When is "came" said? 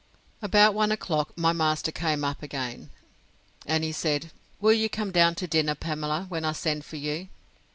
1.91-2.23